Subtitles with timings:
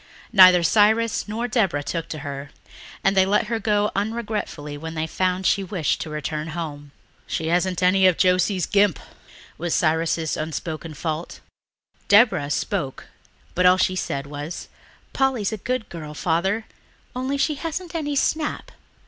[0.01, 2.49] Yet neither Cyrus nor Deborah took to her,
[3.03, 6.89] and they let her go unregretfully when they found that she wished to return home.
[7.27, 8.97] "She hasn't any of Josie's gimp,"
[9.59, 11.39] was old Cyrus's unspoken fault.
[12.07, 13.09] Deborah spoke,
[13.53, 14.69] but all she said was,
[15.13, 16.65] "Polly's a good girl, Father,
[17.15, 18.71] only she hasn't any snap."